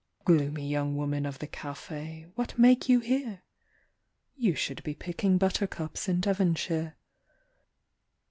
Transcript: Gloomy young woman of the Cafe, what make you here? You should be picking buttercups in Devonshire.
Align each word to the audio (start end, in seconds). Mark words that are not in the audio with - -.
Gloomy 0.25 0.67
young 0.67 0.97
woman 0.97 1.27
of 1.27 1.37
the 1.37 1.45
Cafe, 1.45 2.25
what 2.33 2.57
make 2.57 2.89
you 2.89 3.01
here? 3.01 3.43
You 4.35 4.55
should 4.55 4.81
be 4.81 4.95
picking 4.95 5.37
buttercups 5.37 6.09
in 6.09 6.21
Devonshire. 6.21 6.95